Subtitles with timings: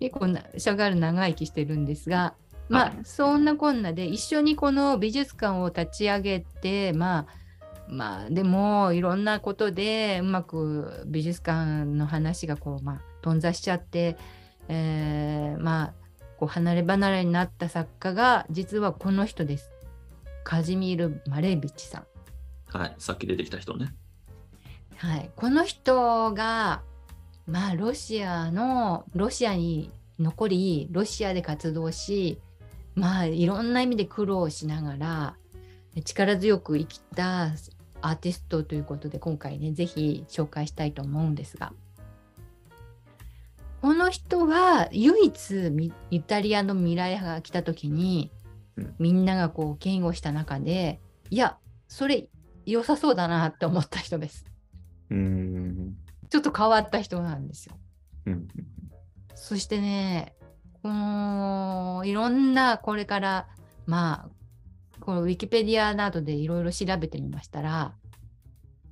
[0.00, 2.34] 結構なシャガール長生きしてるんですが、
[2.68, 7.26] まあ、そんなこんなで一緒にこの美術館を立ち上げて、まあ、
[7.88, 14.16] まあでもいろんなことでうまく美術館の話がこう、まあ、頓挫しちゃって、
[14.68, 15.94] えー、まあ
[16.38, 19.70] こう離れ離れになった作家が実はこの人です。
[20.44, 22.06] カジミール・マレービッチさん。
[22.76, 23.94] はい、さっき出てきた人ね。
[24.96, 26.82] はい、この人が
[27.46, 32.38] まあロシアのロシアに残りロシアで活動し
[32.94, 35.36] まあいろんな意味で苦労しながら
[36.04, 37.52] 力強く生きた
[38.02, 41.72] アーティストということで今回ね是非紹介したいと思うんですが。
[43.82, 48.32] この人は唯一イタリアの未来派が来た時に、
[48.98, 50.98] みんながこう嫌悪した中で
[51.30, 51.56] いや
[51.86, 52.26] それ
[52.64, 54.44] 良さそうだなって思った人です。
[55.10, 55.96] うん
[56.28, 57.76] ちょっと変わった人なんですよ。
[58.26, 58.48] うん、
[59.34, 60.34] そしてね
[60.82, 63.48] このいろんなこれから
[63.86, 64.36] まあ
[65.00, 67.94] このウィキペディアなどでいろいろ調べてみましたら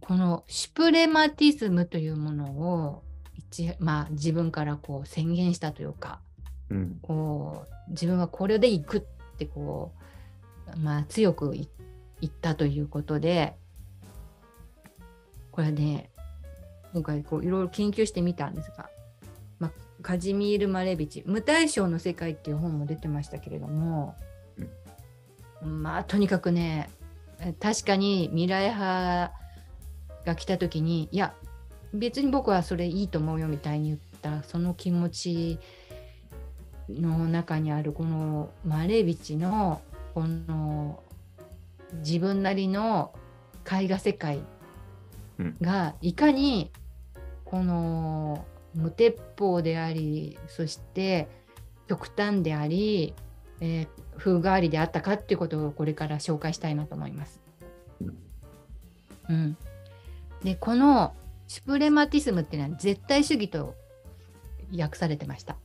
[0.01, 3.03] このシュプレマティズムというものを
[3.35, 6.21] 一、まあ、自分からこう宣言したというか、
[6.71, 9.03] うん、こう自分はこれでいくっ
[9.39, 9.93] てこ
[10.77, 11.67] う、まあ、強く言
[12.27, 13.57] ったということで
[15.51, 16.11] これね
[16.95, 18.89] 今回こういろいろ研究してみたんですが、
[19.59, 24.15] まあ、カジミール・マレビチ「無対称の世界」っていう本も出てましたけれども、
[25.61, 26.89] うん、まあとにかくね
[27.59, 29.33] 確かに未来派
[30.25, 31.35] が来た時にいや
[31.93, 35.59] 別に僕はそれいいと思うよみたいに言ったその気持ち
[36.89, 39.83] の中にあるこのマレービチの
[40.15, 41.03] この
[41.95, 43.13] 自分なりの
[43.71, 44.41] 絵画世界
[45.61, 46.71] がいかに
[47.55, 51.29] この無鉄砲でありそして
[51.89, 53.15] 極端であり、
[53.61, 53.89] えー、
[54.19, 57.41] 風変わりであったかっていうことをこれから紹介したいなと思います。
[59.29, 59.57] うん、
[60.43, 61.15] でこの
[61.47, 63.77] シュプレマティスムっていうのは絶対主義と
[64.77, 65.57] 訳されてました。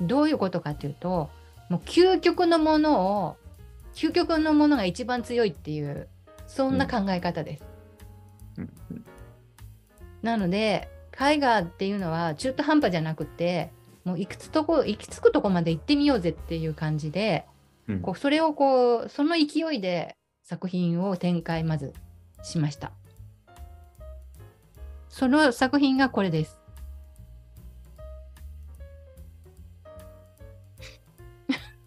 [0.00, 1.30] どういうことかというと
[1.68, 3.36] もう究極のものを
[3.94, 6.08] 究極のものが一番強いっていう
[6.48, 7.64] そんな考え方です。
[8.58, 9.04] うん
[10.22, 10.88] なので
[11.20, 13.70] 絵画っていうのは中途半端じゃなくて
[14.04, 17.44] もういくつとこ行き着くとこまで行ってみようぜっていう感じで、
[17.88, 21.92] うん、こうそれをこうその勢いで作品を展開まず
[22.42, 22.92] しました。
[25.08, 26.58] その作品がこれです。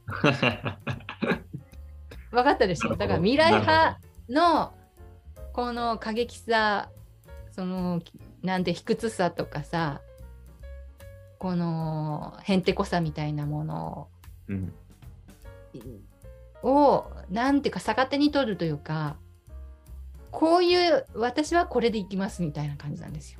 [2.31, 2.95] 分かったでしょ？
[2.95, 3.99] だから未来派
[4.29, 4.73] の
[5.53, 6.89] この過激さ
[7.51, 8.01] その
[8.41, 10.01] なんて卑屈さとかさ
[11.37, 14.07] このへんてこさみたいなものを、
[14.47, 14.73] うん、
[16.63, 19.17] をなんていうか逆手に取るというか
[20.31, 23.39] こういう私はこれでいきますみたいな感じなんですよ。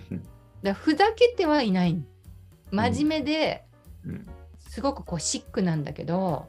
[0.62, 2.02] だふざけてはいない
[2.72, 3.64] 真面目で、
[4.04, 4.26] うん、
[4.58, 6.48] すごくこうシックなんだけど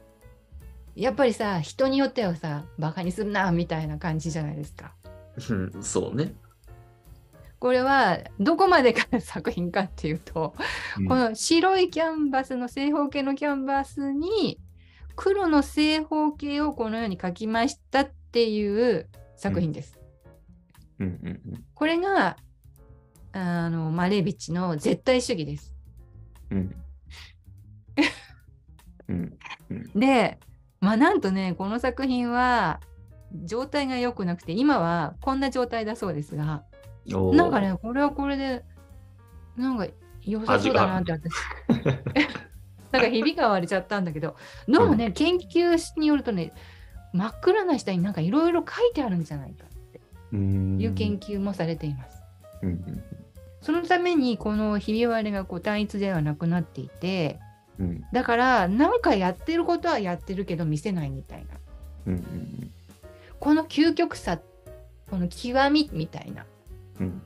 [0.96, 4.94] やっぱりさ人によってはさバカにすんなみたいな感じじゃないですか。
[5.80, 6.34] そうね。
[7.58, 10.54] これはどこまでか作品かっていうと、
[10.98, 14.60] うん、この白いキャンバスの正方形のキャンバスに
[15.16, 19.98] 黒の正方形をこのように描きましたっていう作品です。
[21.00, 22.36] うんうんうん、これが
[23.32, 25.74] あのマレービッチの絶対主義です。
[26.50, 26.74] うん。
[29.08, 29.38] うん。
[29.70, 30.38] うん、で、
[30.80, 32.80] まあ、なんとねこの作品は
[33.44, 36.64] 状態が良くなくて今はこんな状態だそうですが
[37.08, 38.64] なんかね、これはこれで、
[39.56, 39.86] なんか
[40.22, 41.32] 良さそうだなって私。
[42.90, 44.36] なんかひびが割れちゃったんだけど、
[44.66, 46.52] どうもね、うん、研究によるとね、
[47.12, 50.00] 真っ暗な下になんかいろいろ書いてあるんじゃないかって。
[50.36, 52.22] いう研究もされています。
[53.60, 57.38] そのためにこのひび割れがこう単一ではなくなっていて、
[57.78, 61.54] うん、だから何かやってることはやってるけど見せないみたいな。
[62.06, 62.70] うんうんうん、
[63.38, 64.38] この究極さ、
[65.10, 66.44] この極みみたいな。
[67.00, 67.22] うん、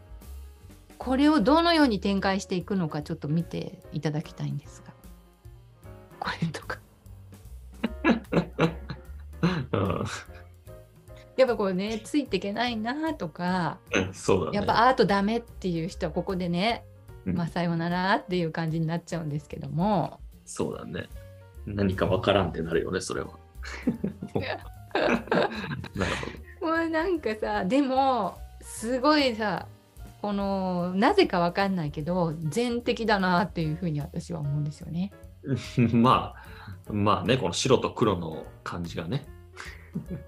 [0.98, 4.92] これをどのように展開していくのかちょっと見ていただきたいんですが。
[6.20, 6.78] これとか。
[11.36, 13.78] やっぱこうねついていけないなとか、
[14.12, 16.84] そうだね、やっぱアートダメっていう人はここでね、
[17.26, 20.20] うん、まあさようならっていう感じになっちゃうんですけども。
[20.44, 21.08] そうだね。
[21.66, 23.30] 何かわからんってなるよねそれは。
[25.94, 26.12] なる
[26.60, 26.66] ほど。
[26.66, 29.67] もうなんかさでもすごいさ
[30.23, 35.12] このなぜかわかんないけど全的だなっていうふうに私は思うんですよね。
[35.93, 36.35] ま
[36.88, 39.26] あ、まあね、この白と黒の感じがね。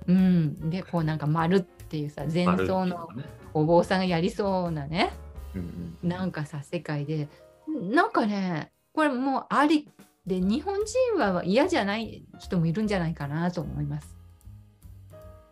[0.09, 3.09] うん、でこうなんか丸っていうさ前丸奏の
[3.55, 5.11] お坊さんがやりそうなね
[5.55, 7.29] うんうんなんかさ世界で
[7.67, 9.89] なんかねこれもうあり
[10.27, 14.15] で日本人は嫌じゃない人もいるんじゃないかなと思います。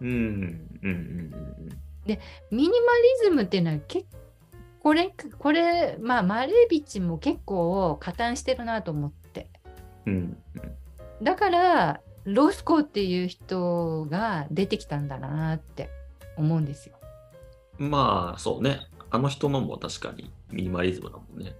[0.01, 0.15] うんうん
[0.83, 2.17] うんうんミ
[2.51, 2.73] ニマリ
[3.25, 4.07] ズムっていうのは結
[4.83, 9.49] これこれまあマレービッチも結構加担してるなと思って
[10.07, 10.37] うん
[11.23, 15.89] だからロスコっていう人が出てきたんだなって
[16.37, 16.97] 思うんですよ。
[17.79, 18.81] うんまあ、そうね。
[19.11, 21.55] あの人のも確かにミニマリズムだもんね。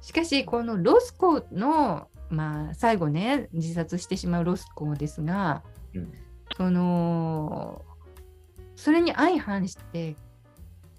[0.00, 5.62] しかしこのロスコのまあ最後ね自殺してしまうロスコですが
[5.94, 6.12] うん
[6.56, 7.84] その
[8.78, 10.14] それに相反して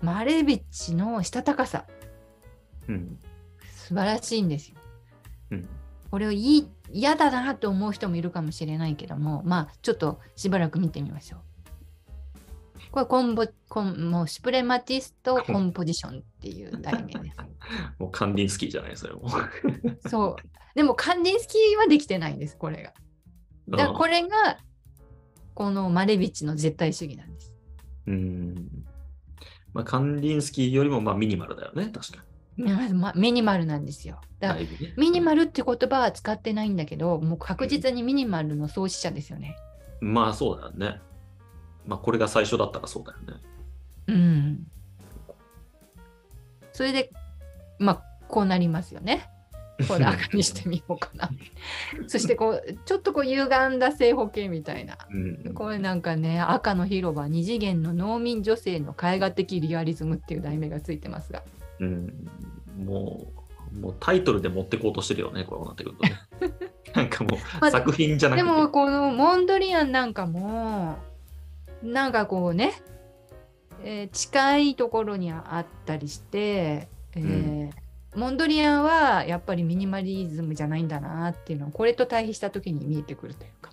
[0.02, 1.86] マレービッチのしたたかさ
[2.90, 3.18] うん
[3.74, 4.76] 素晴らしいんですよ。
[5.52, 5.70] うん
[6.12, 11.40] これをいい嫌だなと思う人もいるかもしれないけどもまあちょっとしばらく見てみましょう。
[12.92, 17.38] これコンボコンもうシュプレマティストコンポジションっていう題名です。
[17.98, 19.30] もうカンディンスキーじゃない、それも。
[20.10, 20.76] そう。
[20.76, 22.94] でもカンディンスキーはできてないんです、これが。
[23.70, 24.58] だからこれが
[25.54, 27.49] このマレビッチの絶対主義なんです。
[28.10, 28.86] うん。
[29.74, 32.24] まあ、カンディンスキーよりもまあミニマルだよね、確か
[32.58, 34.20] ままミニマルなんですよ。
[34.40, 34.68] だからね
[34.98, 39.56] ミニマルって言葉は使ってないんだけど、もう確実にミニマルの創始者ですよね。
[40.02, 41.00] まあそうだよね。
[41.86, 43.42] まあこれが最初だったらそうだよね。
[44.08, 44.68] うん。
[46.74, 47.12] それで、
[47.78, 49.30] まあ、こうなりますよね。
[49.88, 51.30] これ赤にしてみようかな。
[52.08, 53.46] そしてこう、ちょっとこう歪
[53.76, 54.98] んだ正方形みたいな。
[55.10, 55.54] うん。
[55.54, 61.44] これなんかね、赤の広場、二次元の農民女性の絵画的リアリズムっていう題名がついてますが。
[61.80, 62.28] うん、
[62.84, 63.28] も
[63.74, 66.20] う、もうタイトルで持ってこうとしてるよね、こうなってくるとね。
[66.94, 68.46] なんかもまあう作品じゃなくて。
[68.46, 70.98] でもこのモンドリアンなんかも
[71.84, 72.74] なんかこうね、
[73.84, 83.72] えー近いところにあったりして、えーモンドリアンはやっぱりミニマリズムじゃないんだなっていうのをこれと対比した時に見えてくるというか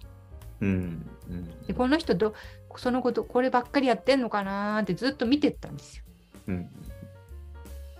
[0.60, 1.06] うん。
[1.30, 1.66] うん。
[1.66, 2.34] でこの人ど
[2.76, 6.04] そのことこればっかりやってんのかなってずっと見てったんですよ。
[6.48, 6.68] うん。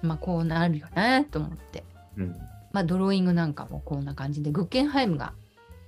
[0.03, 1.85] まあこうなるよねと思って。
[2.17, 2.37] うん。
[2.73, 5.33] まあ、ドローイングなんかもこんな感じでグッケンハイムが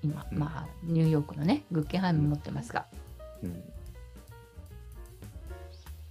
[0.03, 2.87] 今、うんまあ、ニューヨークのねグッケンハイム持ってますが
[3.43, 3.62] うん。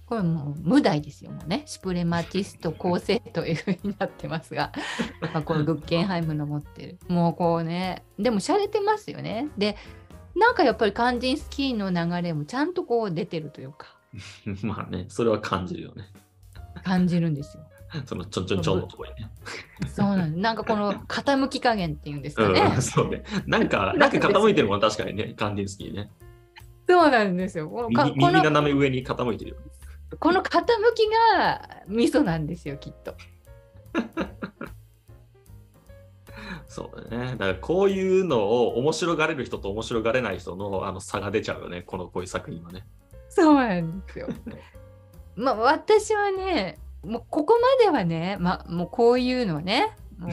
[0.08, 4.72] これもう無題ですよもうねシュプレマティスト構成というふうになってますが
[5.20, 9.76] まあこのグッケンハイムの持ってるもうこうねでも洒落てますよねで
[10.34, 13.98] なんかやっぱりカンディンスキーの流れもちゃんとこう出てるというか
[14.62, 16.10] まあね、それは感じるよね。
[16.84, 17.64] 感じるんですよ。
[18.04, 19.30] そのちょんちょんちょんのところにね。
[19.86, 22.60] そうなんですなんかこの傾き加減っていうんですかね。
[22.60, 23.22] うん、そうね。
[23.46, 26.10] なんか、 なんか傾いてるもん、確かにね、カンディンスキーね。
[26.88, 27.68] そうなんですよ。
[27.68, 29.62] このか右斜め上に傾いてるよね。
[30.18, 30.62] この傾
[30.94, 33.14] きが味噌なんですよきっと。
[36.66, 37.32] そうだね。
[37.32, 42.86] だからこういうのを面白がれる人と面白がれない人のあの差が出ちゃうよね、このこういう作品はね。
[43.28, 44.28] そうなんですよ。
[45.36, 50.28] まあ私はねもうここまではね、まあ、もうこういうのねも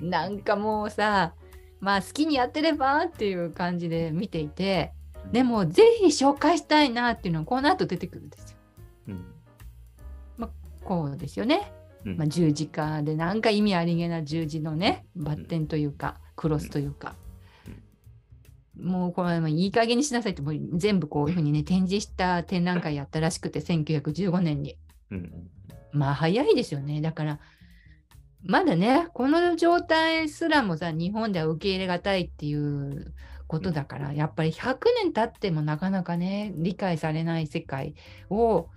[0.00, 1.34] う なんかもうさ
[1.80, 4.92] まあ好きにやってればっていう感じで見ていて
[5.30, 8.51] で、もぜひ紹介したいなっていうのはこの後出てくるんですよ。
[9.08, 9.24] うん。
[10.84, 11.72] こうですよね。
[12.04, 12.16] うん。
[12.16, 17.14] まあ、十字架でなんか意味ありげな十字のねバッテンというかクロスというか、
[18.80, 24.76] もうこれいい加減にしなさいってもう全部こういうふうにね展示した展覧会やったらしくて1915年に。
[25.10, 25.50] うん
[25.92, 27.00] まあ早いですよね。
[27.00, 27.38] だから
[28.42, 33.14] まだねこの状態すらもさ日本では受け入れがたいっていう
[33.46, 37.94] ことだからやっぱり100年経ってもなかなかね理解されない世界
[38.30, 38.68] を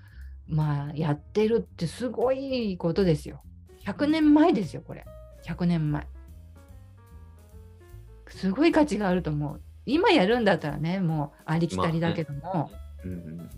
[0.48, 3.42] まあやってるってすごいことですよ。
[3.86, 5.06] 100年前ですよこれ
[5.46, 6.08] 100年前。
[8.28, 9.62] すごい価値があると思う。
[9.86, 12.72] 今やるんだったらねもうありきたりだけども、
[13.04, 13.50] うんうん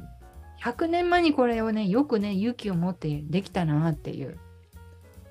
[0.60, 4.40] 100年前にこれをねよくね勇気を持ってできたなっていう。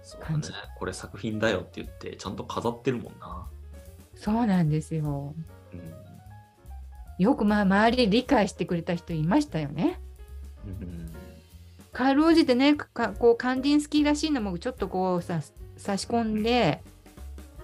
[0.02, 0.42] そうだね。
[0.78, 3.48] これ作品だよって言って、ちゃんと飾ってるもんな。
[4.14, 5.34] そうなんですよ。
[5.72, 6.06] うん
[7.18, 9.98] よくまあ周り理解してくれた人いましたよね。
[10.66, 11.15] うん
[11.96, 15.40] かろうじてねかこうカンディンスキーらしいのもちょっとこうさ
[15.78, 16.82] 差し込んで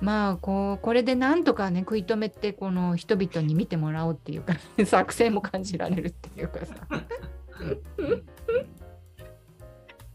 [0.00, 4.54] まあこうこれでなんとかね食い止めてこの人々に見てもらおうっていうか
[4.86, 6.74] 作戦も感じられるっていうかさ。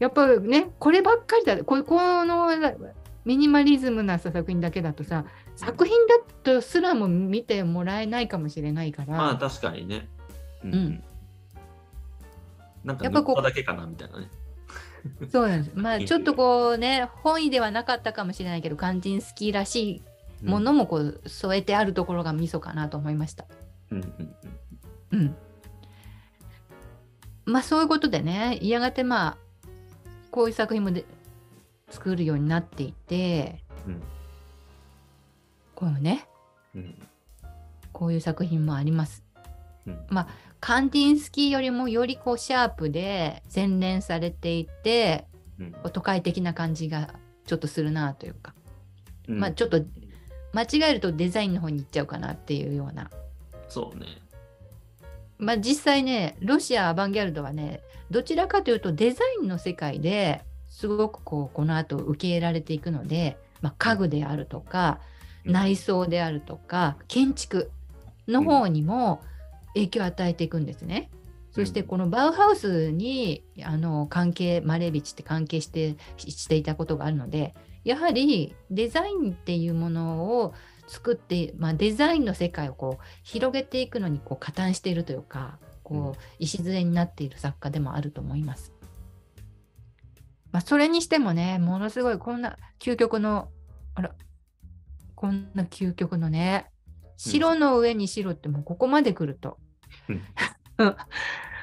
[0.00, 2.48] やっぱねこればっかりだここの
[3.24, 10.08] ミニマリズムな作品だけだとさ作品だとすらも見てもらえないかもしれないから、まあ確かにね。
[10.64, 11.04] うん、うん
[12.88, 14.28] なんかやっぱこうここだけかなみたいなね。
[15.30, 20.02] そうなんです まあちょっとこうね本意ではなかったかもしれないけどカンジンスキーらし
[20.42, 23.44] いものもこう添えてあるところがミソかなと思いました。
[23.90, 24.34] うんうん
[25.12, 25.36] うん。
[27.44, 29.36] まあそういうことでね、やがてまあ、
[30.30, 31.04] こういう作品もで
[31.90, 34.02] 作るようになっていて、うん
[35.74, 36.26] こうね、
[36.74, 37.08] うんうん
[37.92, 39.24] こういう作品もあります。
[39.86, 40.28] うんまあ、
[40.60, 45.26] カンディンスキーよりもよりこうシャープで洗練されていて、
[45.58, 45.74] うん。
[45.92, 47.14] 都会的な感じが
[47.46, 48.54] ちょっとするなというか、
[49.28, 49.38] うん。
[49.38, 49.80] まあちょっと
[50.52, 53.10] 間違えるとデザインの方に行っちゃうかなっていうような。
[53.68, 54.06] そうね。
[55.38, 64.98] まあ、実際ねロシアアバンギャルドはねどちらかというとデザインの世界ですごくこうこの後受け入れられていくので、まあ、家具であるとか
[65.44, 65.52] うん。
[65.52, 67.70] 内装であるとか建築
[68.26, 69.22] の方にも
[69.78, 71.10] 影響を与えていくんですね。
[71.50, 77.54] そしてこのバウハウスにあの関係マレービチって関係してしていたことがあるので
[77.84, 80.54] やはりデザインっていうものを
[80.86, 88.72] 作って、まあ、デザインの世界をこう広げていくのにこう加担しているというかこう礎になっている作家でもあると思います。
[90.52, 93.48] まあ、それにしてもねものすごいこんな究極の
[93.94, 94.14] あら
[95.14, 96.66] こんな究極のね
[97.16, 99.58] 白の上に白ってもうここまで来ると。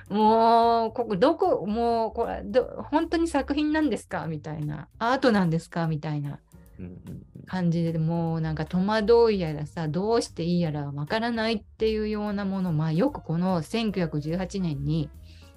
[0.09, 4.27] もうここどこもうこれど本当に作品なんですか？
[4.27, 4.87] みたいな。
[4.99, 5.87] アートなんですか？
[5.87, 6.39] みたいな。
[7.47, 12.73] 感じでもうなんか戸惑いやらさどうしていいやらわからないっていうようなもの。
[12.73, 15.09] まあよくこの1918年に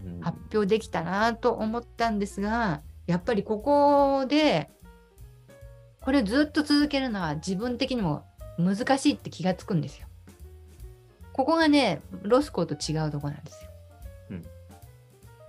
[0.05, 0.21] うん。
[0.21, 4.71] 発表できたなと思ったんですがやっぱりここで
[6.01, 8.25] これずっと続けるのは自分的にも
[8.59, 10.08] 難しいって気がつくんですよ。
[11.39, 13.71] ここがねロスコと違うとこなんですよ。
[14.31, 14.45] うん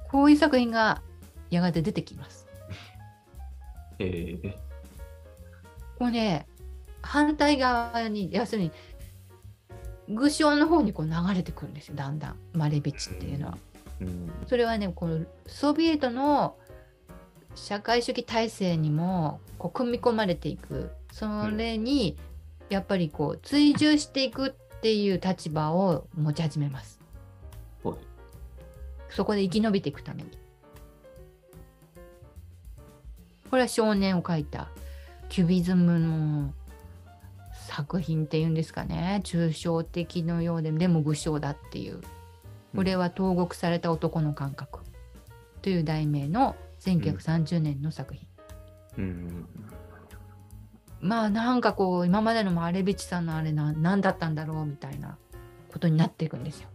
[0.08, 1.02] こういう作品が
[1.50, 2.48] やがて出てきます。
[3.98, 4.56] えー
[5.98, 6.48] これね
[7.02, 8.72] 反対側に要するに
[10.10, 13.58] 具象の方にこう流れてくるんですよだんだんマレビチっていうのは。
[14.00, 16.56] うんそれはねこのソビエトの
[17.56, 22.16] 社会主義体制にもこう組み込まれていくそれに
[22.70, 27.02] やっぱりこう追従していくっていう立場を持ち始めます。
[27.84, 27.96] はい。
[29.10, 30.30] そこで生き延びていくために。
[33.50, 34.70] これは少年を描いた
[35.28, 36.54] キュビズムの
[37.68, 39.20] 作品っていうんですかね。
[39.26, 42.00] 抽象的のようででも具象だっていう。
[42.74, 44.80] これは投獄された男の感覚
[45.62, 48.26] という題名の1930年の作品。
[48.98, 49.46] うん
[51.02, 55.18] まあなんかこう今までのマレビチさんのあれな何だったんだろうみたいな
[55.72, 56.70] ことになっていくんですよ。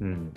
[0.00, 0.32] うん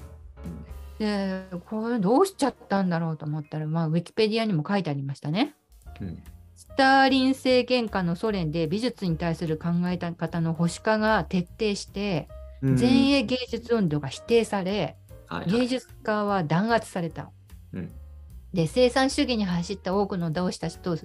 [1.00, 5.56] でこれどうしちゃったんだろうと思ったら、まあ、ウィキペディアにも書いてありましたね。
[6.02, 6.24] うん
[6.56, 12.28] スターリン政権下のソ連で美術に対する考え方の保守化が徹底して
[12.62, 14.98] うん前衛芸術運動が否定され、
[15.28, 17.32] はいはい芸術家は弾圧された。
[17.74, 17.92] うん
[18.54, 20.98] で生産主義に走った多くの同志たちと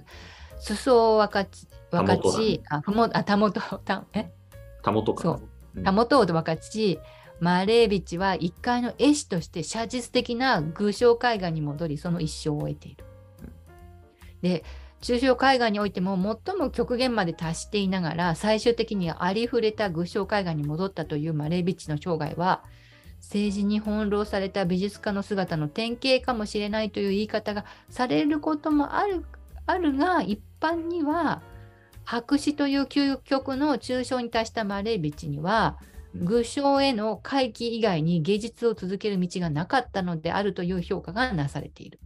[0.59, 4.31] 裾を分かち分かちあふもあたもとたえ？
[4.83, 5.23] たもとか。
[5.23, 5.41] そう。
[5.75, 5.83] うん。
[5.83, 6.99] たもとを分かち
[7.39, 13.03] マレービチは一階の絵師として写実的な具象絵画に戻りその一生を終えている。
[14.41, 14.63] で
[15.01, 22.63] 抽象絵画においても最も極限まで達していながら最終的にありふれた具象絵画に戻ったというマレービッチの生涯は
[23.19, 29.25] 政治に翻弄された美術家の姿の典型かもしれないという言い方がされることもある
[29.65, 31.41] あるが一般には
[32.03, 35.95] 白紙という究極の抽象に達したマレービッチにはうん
[36.25, 41.99] 具象への回帰以外に芸術を続ける道がなかったのであるという評価がなされている。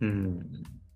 [0.00, 0.40] うん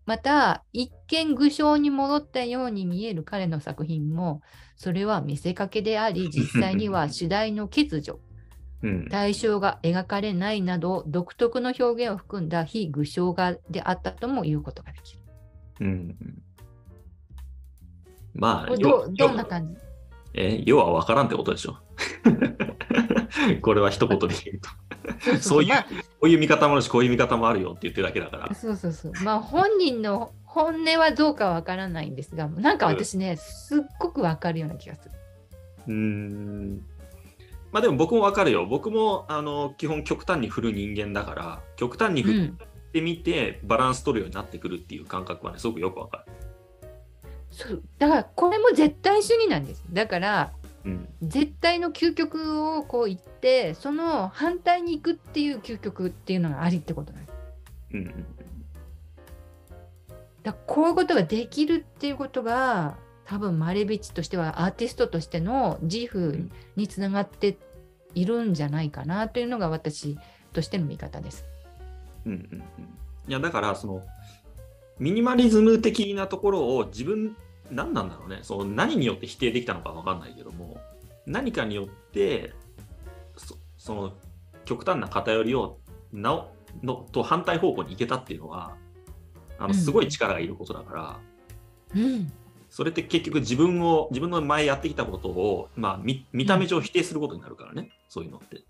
[0.06, 4.42] また一見具象に戻ったように見える彼の作品も
[4.76, 8.20] それは見せかけであり実際には主題の欠如
[8.82, 15.23] うん対象が描かれないなど独特の表現を含んだ非具象画であったとも言うことができる。
[15.80, 16.16] うん
[18.34, 19.80] まあどどんな感じ？
[20.34, 21.78] え要は分からんってことでしょ。
[23.62, 25.38] これは一言で言うと。
[25.40, 25.88] そういうまあこ
[26.22, 28.54] ういう見方もあるしこういう見方もあるよって言ってるだけだから。
[28.54, 29.12] そうそうそう。
[29.22, 35.14] まあ本人の本音はどうかわからないんですが、なんか私ね、すっごくわかるような気がする。
[35.88, 36.86] うーん。
[37.70, 38.66] まあでも僕も分かるよ。
[38.66, 42.58] 僕もあの基本極端に振る人間だから極端に振っうん。
[42.94, 46.24] ってみてバランス取るようになってくるっていう感覚はねすごくよくわかる。
[47.50, 49.82] そうだからこれも絶対主義なんです。
[49.92, 50.52] だから
[50.84, 57.34] うん絶対の究極をこう言ってその反対に行くっていう究極っていうのがありってことなんです。
[57.94, 58.26] うんうん
[60.44, 67.56] だこういうことができるっていうことが多分マレビッチとしてはアーティストとしての自負につながって
[68.14, 70.18] いるんじゃないかなというのが私
[70.52, 71.46] としての見方です。
[72.26, 72.60] うんうんうん。
[73.28, 74.02] いやだからその
[74.98, 77.36] ミニマリズム的なところを自分
[77.70, 78.40] 何なんだろうね。
[78.42, 80.80] その何によって否定できたのかわかんないけども
[81.26, 82.52] 何かによって
[83.36, 84.12] そその
[84.64, 85.78] 極端な偏りを
[86.12, 86.50] なお
[86.82, 88.76] のと反対方向に行けたっていうのは
[89.58, 89.74] あのうん。
[89.74, 91.18] すごい力がいることだから、
[91.94, 92.32] うん、
[92.74, 98.64] それって結局自分を自分の前やってきたことを、まあ、見見た目上否定することになるからね、そういうのって。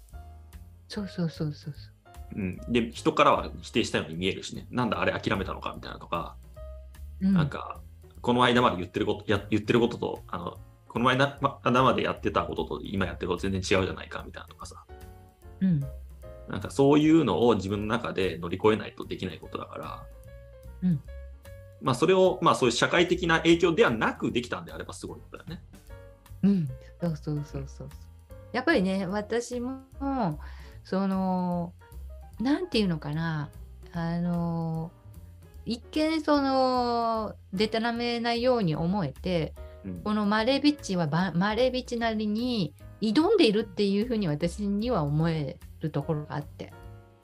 [0.89, 1.94] そうそうそうそうそう。
[2.37, 4.67] うん、で人からは否定したように見えるしね。
[4.71, 6.37] なんだあれ諦めたのかみたいなとか、
[7.21, 7.35] うん。
[7.35, 7.81] なんか
[8.21, 14.85] この間まで言ってることや言ってることとあのこの間までやってたことと今やってること全然違うじゃないかみたいなとかさ。
[15.61, 15.81] うん。
[16.49, 20.07] なんかそういうのを自分の中で乗り越えないとできないことだから、
[20.83, 21.01] うん。
[21.81, 25.63] まあそれをまあそういう社会的な影響ではなくできたんであればすごいことだよね。
[26.43, 26.69] うん、
[27.01, 27.89] そうそうそうそう。
[28.53, 29.81] やっぱりね、私も、
[30.85, 31.73] その、
[32.41, 33.51] なんていうのかな、
[33.93, 34.91] あの、
[35.65, 40.01] 一見、その、でたらめなように思えて、うん。
[40.03, 46.73] このマレービッチはばマレービッチなりに挑んでいるっていうふうに私には思えるところがあって、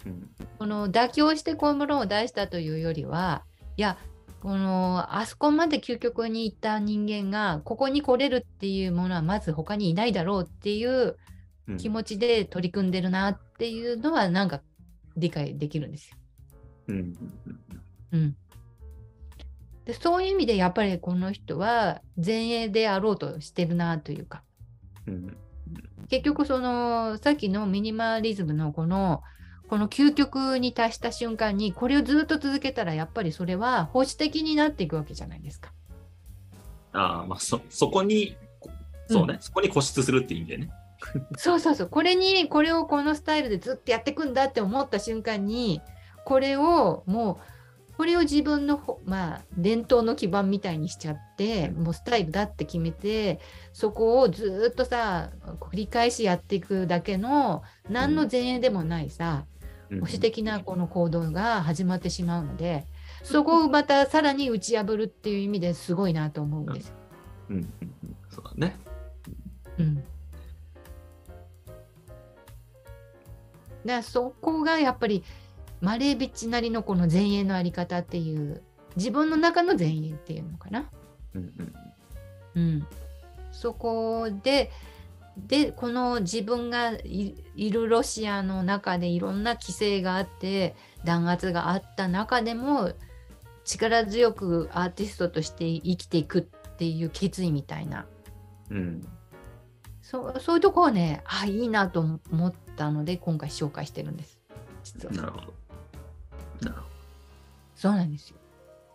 [0.07, 0.31] うん。
[0.59, 3.45] この妥協してこういうものを出したというよりは、
[3.77, 3.99] いや、
[4.41, 11.17] このあそこまで究極に行った人間がここに来れるっていうものはまず他にいないだろうっていう
[11.69, 11.77] うん。
[11.77, 14.63] 気持ちで取り組んでるなっていうのはなんか
[15.21, 16.17] 理解できるんですよ。
[16.89, 17.15] うんうん
[18.13, 18.37] うん、
[19.85, 24.43] でそういう意味でやっぱりこの人は前衛であろうとしてるなというか
[25.07, 25.37] うんうん
[26.09, 29.23] 結局そのさっきのミニマリズムのこの
[29.69, 35.73] この究極に達した瞬間にこれをずっと続けたらやっぱりそれは保守的になっていくわけじゃないですか。
[36.93, 38.37] ああまあそそこに
[39.11, 40.71] そうね、そこに固執するって意味でね。
[41.37, 41.89] そうそうそう。
[41.89, 45.81] これにこれをこのスタイルでずっとやっていくんだって思った瞬間に
[46.25, 53.41] これをもうこれを自分のほまあ伝統の基盤みたいにしちゃってもうスタイルだって決めて
[53.73, 59.45] そこをずっとさ繰り返しやっていくだけの何の前衛でもないさ、
[59.91, 60.01] うん。
[60.01, 62.87] 保守的なこの行動が始まってしまうので
[63.23, 66.95] そこをまたさらに打ち破るっていう意味ですごいなと思うんです
[67.51, 67.57] うん。
[67.57, 67.73] うん。
[68.31, 68.79] そうだね。
[69.79, 70.05] うん、
[74.03, 75.25] そこがやっぱり
[75.81, 78.63] マレービッチなりのこの前衛のあり方っていう
[78.97, 80.91] 自分の中の前衛っていうのかな。
[81.35, 81.75] うんうん。
[82.55, 82.87] うん、
[83.53, 84.71] そこで
[85.37, 92.93] でこの自分がいいるロシアの中でいろんな規制があって弾圧があった中でも
[93.65, 96.43] 力強くアーティストとして生きていくっ
[96.77, 98.07] ていう決意みたいな。
[98.71, 99.01] うん。
[100.03, 104.39] そうそういうとこはねあいいなと思ったので今回紹介してるんです。
[104.83, 105.15] 実は。
[105.15, 105.45] なるほど。
[106.63, 106.83] なるほ
[107.77, 108.37] そうなんですよ。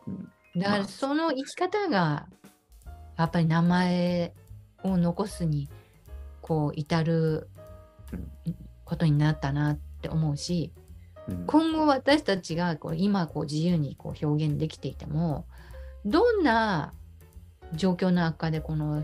[0.07, 0.13] ど。
[0.13, 0.31] うん。
[0.59, 0.87] だからまあ。
[0.87, 2.27] その生き方が
[3.15, 4.33] やっぱり名前
[4.83, 5.69] を残すに
[6.41, 7.47] こう至る
[8.11, 8.15] う
[8.49, 10.71] んことになったなって思うし
[11.27, 11.45] うん。
[11.45, 15.45] 今後私たちがこう今こう自由にこう表現できていても
[16.05, 16.93] どんな
[17.73, 19.03] 状況の悪化でこの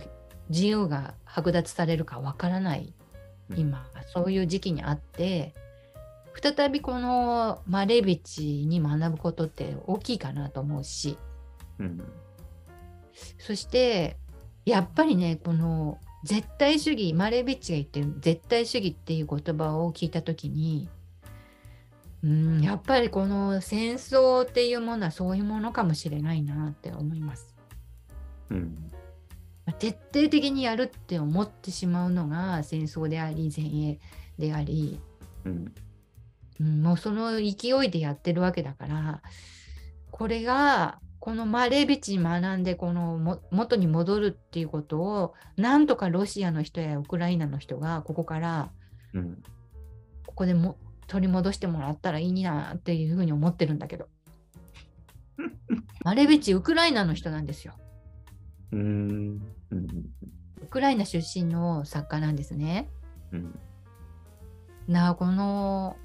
[0.49, 2.93] 自由が剥奪されるかわからない
[3.55, 5.53] 今そういう時期にあって
[6.41, 11.17] 再びこのマレービッチに学ぶことって大きいかなと思うし。
[11.79, 12.01] うん。
[13.37, 14.17] そして
[14.65, 20.87] やっぱりねこの絶対主義マレービッチが言ってる絶対主義っていう言葉を聞いた時に
[22.23, 27.55] うんやっぱりこの戦争っていうものはそういうものかもしれないなって思います。
[28.49, 28.90] うん。
[28.90, 28.90] まあ
[29.79, 33.99] 徹底的にやるって思ってしまうのが戦争であり前衛
[34.37, 34.99] であり、
[35.45, 35.73] うん。
[36.59, 39.21] うん、もうその勢いでやってるわけだから
[40.11, 48.71] これがこのマレービッチに学んでこのも元に戻るっていうことをなんとかロシアの人やウクライナの人がここから
[49.13, 49.43] うん。
[50.25, 54.07] ここでも取り戻してもらったらいいなっていうふうに思ってるんだけど。
[56.05, 57.73] マレービッチウクライナの人なんですよ。
[58.71, 62.89] うんうんウクライナ出身の作家なんですね。
[63.31, 63.59] うん。
[64.87, 65.95] なあこの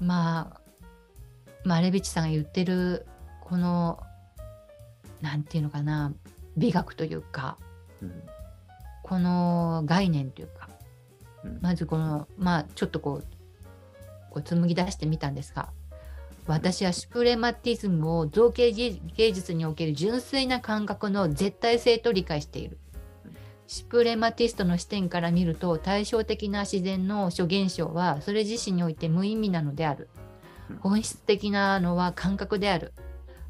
[0.00, 0.60] まあ
[1.64, 3.06] まあ、レビチさんが言ってる
[3.42, 4.00] この
[5.20, 6.14] なんていうのかな
[6.56, 7.58] 美学というか
[8.02, 8.22] うん
[9.02, 10.68] この概念というか
[11.44, 11.58] うん。
[11.60, 13.24] まずこのまあちょっとこう
[14.30, 15.70] こう紡ぎ出してみたんですが
[16.46, 22.78] 私はシュプレマティズムを造形芸芸術における純粋な感覚の絶対性と理解している
[23.24, 23.36] うん。
[23.66, 30.08] シュプレマティストの視点から見ると対照的な自然の諸現象はそれ自身において無意味なのである
[30.70, 30.76] うん。
[30.76, 32.92] 本質的なのは感覚である。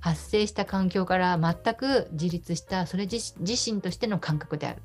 [0.00, 4.82] 発生した環境から全く自立したそれ自自身としての感覚である。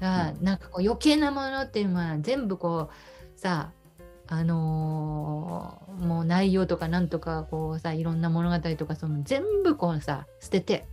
[0.00, 3.85] だなんかこう余計なものっていうのは全部こうさあ
[4.28, 10.86] あのーもう内容とかなんとかこうさいろんな物語とかその全部こうさ捨てて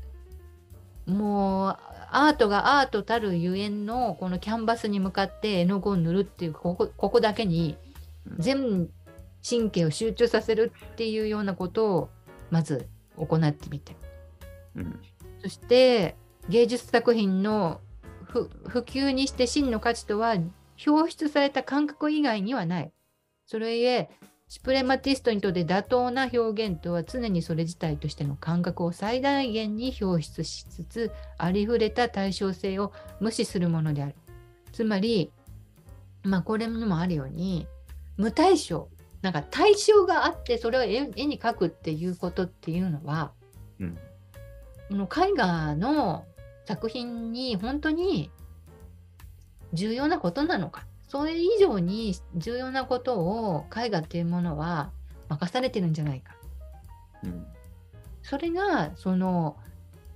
[1.06, 1.78] もう
[2.12, 7.78] アートがアートたるゆえんのこのキャンバスに向かって絵の具を塗るっていうここここだけに
[8.40, 8.90] 全
[9.48, 12.10] 神経を集中させるっていうようなことを
[12.50, 13.98] まず行ってみて
[14.76, 15.00] うん
[15.42, 16.16] そして
[16.48, 17.82] 芸術作品の
[18.24, 18.50] 普
[18.86, 20.36] 及にして真の価値とは
[20.88, 22.92] 表出された感覚以外にはない。
[23.54, 24.10] それゆえ、
[24.48, 34.16] シュプレマティストにとって妥当な表現とは常にそれ自体としての感覚を最大限に表出しつつ、ありふれた対称性を無視するものである。
[34.72, 35.32] つまり、
[36.24, 37.68] まあこれにもあるように、
[38.18, 38.90] 無対象、
[39.22, 43.34] なんか対象があってそれを絵絵に描くっていうことっていうのは、
[43.80, 43.98] うん
[44.90, 46.26] この絵画の
[46.66, 48.32] 作品に本当に
[49.74, 54.90] 重要なことなのかそれ以上に重要なことを絵画っていうものは
[55.30, 56.36] 任されてるんじゃないか。
[57.24, 57.46] うん。
[58.24, 59.56] それがその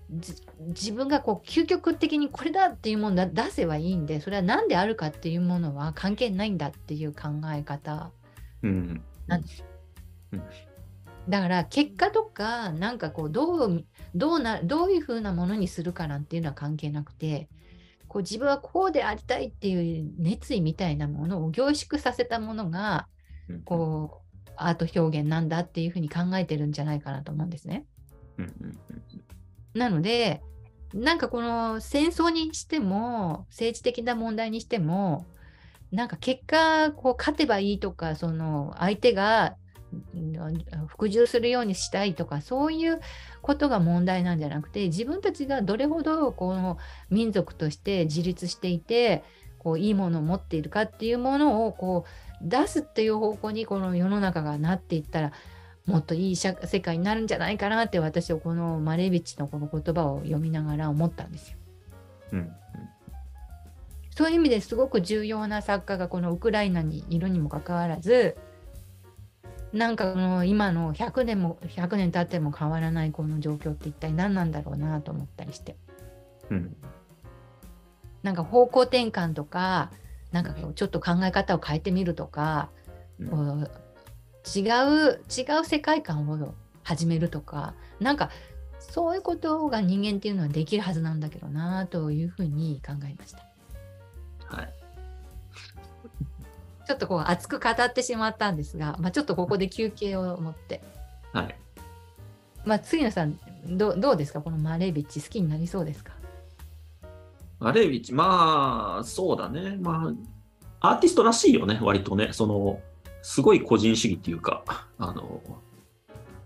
[0.10, 0.34] じ
[0.70, 8.10] 自分がこう究極的にこれだっていうものを出せばいいんでそれは何であるかっていうものは関係ないんだっていう考え方
[8.64, 9.04] うん。
[9.28, 9.66] なんですよ。
[11.30, 17.50] だから結果とかなんかこうどうどうなどういうふうなものにするかなんていうのは関係なくて
[18.08, 23.08] こう自分はこうでありたいっていう熱意みたいなものを凝縮させたものが
[23.50, 27.86] うんこうアート表現なんだっていうふうに考えてるんじゃないかなと思うんですね。
[28.38, 28.80] うんうん
[29.74, 30.42] なので
[30.94, 35.26] なんかこの戦争にしても政治的な問題にしても
[35.92, 39.67] なんか結果こう勝てばいいとかその相手がうん
[40.88, 43.00] 服従するようにしたいとかそういう
[43.42, 46.78] ことが問題なんじゃなくて自分たちがどれほどこの
[47.10, 49.24] 民族として自立していて
[49.60, 52.06] こういいものを持っているかっていうものをこ
[52.42, 55.32] う出すっていう方向にこの世の中がなっていったら
[55.86, 61.58] もっといい社世界になるんじゃないかなって私はこのマレービッチのこの言葉を読みながら思ったんですよ。
[62.34, 62.52] うん
[64.18, 68.36] そういう意味ですごく重要な作家がこのウクライナにいるにもかかわらず
[69.74, 75.76] なんかこの今の100年も100年経っても変わらないこの状況って一体何なんだろうなと思ったりして。
[76.50, 76.76] うん。
[78.24, 79.92] なんか方向転換とか
[80.32, 82.70] なんかこうちょっと考え方を変えてみるとか、
[83.20, 83.30] うん。
[83.30, 83.70] こう
[84.48, 86.54] 違う違う世界観を
[86.84, 88.30] 始めるとかなんか
[88.80, 93.46] そういうことが人間っていうのはできるはずなんだけどなというふうに考えました。
[94.46, 94.77] はい
[96.88, 100.82] ちょっとこう熱く語ってしまったんですが、まあ、ちょっとここで休憩を持って、
[101.34, 101.56] はい
[102.66, 104.42] まあ、杉野さんどうどうですか？
[104.42, 106.14] このマレービッチ好きになりそうですか？
[107.60, 109.78] マレービッチ、まあ、そうだね。
[109.82, 110.14] ま
[110.82, 112.30] あ、アーティストらしいよね、割とね。
[112.32, 112.80] その、
[113.24, 114.64] すごい個人主義っていうか、
[115.00, 115.42] あの、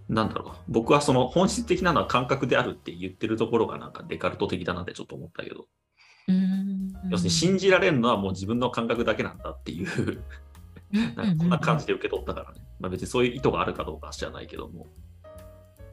[0.07, 0.55] なんだろう。
[0.69, 5.65] 僕はその本質的なのは感覚であるって言ってるところがなんかデカルト的だなってちょっと思ったけど、
[7.09, 10.23] 要するに信じられるのはもう自分の感覚だけなんだっていう、
[11.15, 12.61] なんかこんな感じで受け取ったからね。
[12.79, 14.87] まあ別にそういう意図があるかどうかは知らないけども。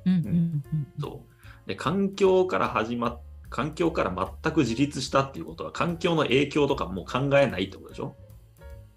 [0.07, 0.63] うん
[1.01, 1.25] そ
[1.67, 1.69] う。
[1.69, 8.15] で、環境から始まっ環境から全く自立したっていうことは、環境の影響とかもう考えないってことでしょ？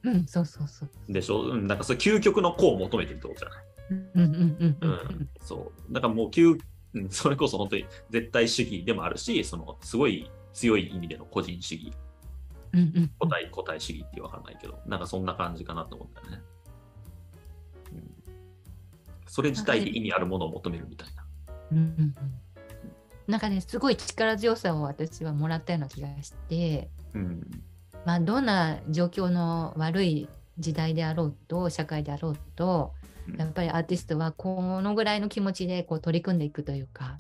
[0.04, 0.90] うんうんそうそうそう。
[1.14, 1.52] でしょ？
[1.52, 3.64] うん、なんかそういう究極の個を求めてるってことじゃない？
[3.92, 5.94] うんうんうんうんそう。
[5.94, 6.30] だからもう
[7.10, 11.94] それこそ本当に絶対主義でもあるし、そのすごい強い意味での個人主義、
[12.74, 16.42] うんうん個体、個体主義ってわかんないけど、なんかそんな感じかなと思ったよね。
[17.94, 18.12] うん、
[19.28, 21.26] それ自体で意味あるものを求めるみたいな。
[21.72, 22.16] うんうんうん
[23.28, 27.64] なんかねすごい力強さを私はもらったような気がして、うん。
[28.06, 32.94] まあ、どんな状況の悪い時代であろうと社会であろうと
[33.30, 37.18] うんやっぱりアーティストはこのぐらいの気持ちでこう取り組んでいくというか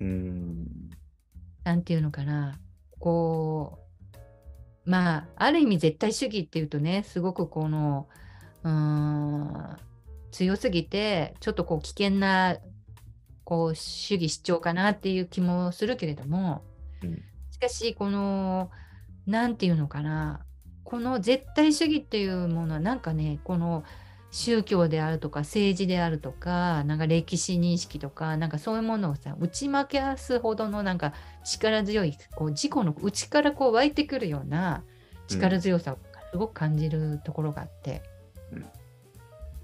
[0.00, 0.66] うん。
[1.64, 2.58] なんていうのかな。
[2.98, 3.78] こ
[4.86, 8.08] うまあある意味絶対主義っていうとねすごくこの
[8.62, 9.76] うーん
[10.30, 12.56] 強すぎてちょっとこう危険な
[13.44, 16.62] こう主義主張かなっていう気もするけれども、
[17.02, 17.22] うん。
[17.50, 18.70] しかしこの
[19.26, 20.44] 何て言うのかな。
[20.84, 23.84] この絶対主義っていうものはなんかねこの
[24.32, 31.12] 宗教であるとか政治であるとかなんか歴史認識とかなんかそういうものをさ打ち負けすほどのなんか
[31.44, 34.84] 力強いこう自己の内からこう湧いてくるような
[35.28, 35.98] 力強さを
[36.32, 38.02] すごく感じるところがあって、
[38.52, 38.66] うん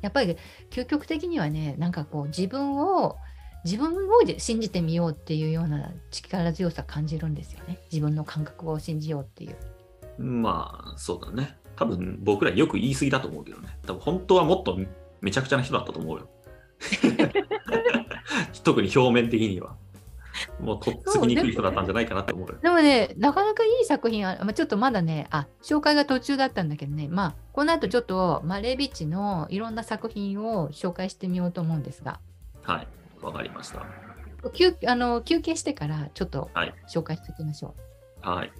[0.00, 0.37] やっぱり
[0.70, 3.16] 究極的にはねなんかこう自分を
[3.64, 9.57] 自分を信じてみようっていうような力強さ感じるんですよね自分の感覚を信じようっていう。
[10.22, 11.57] まあ、そうだね。
[11.78, 13.68] 多分僕らよく言い過ぎだと思うけどね。
[13.86, 14.76] 多分本当はもっと
[15.20, 16.28] めちゃくちゃな人だったと思うよ。
[18.64, 19.76] 特に表面的には。
[20.60, 22.56] もうとっつきにくい人だったんじゃないかなって思うよ。
[22.60, 32.20] でもね、なかなかいい作品あまあ、ちょっとまだね、あ、紹介が途中だったんだけどね、まあ、この後ちょっと、マレービッチのいろんな作品を紹介してみようと思うんですが、
[32.62, 32.88] はい。
[33.20, 33.84] わかりました。
[34.52, 37.74] 休あの休憩してからちょっとはい紹介していきましょ
[38.24, 38.28] う。
[38.28, 38.52] はい。